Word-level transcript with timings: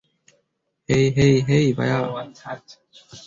হেই, 0.89 1.05
hey, 1.17 1.33
hey 1.47 1.65
ভায়া! 1.77 1.99